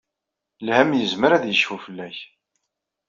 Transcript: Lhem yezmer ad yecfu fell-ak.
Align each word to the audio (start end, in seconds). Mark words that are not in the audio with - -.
Lhem 0.65 0.91
yezmer 0.99 1.31
ad 1.33 1.43
yecfu 1.47 1.77
fell-ak. 1.85 2.17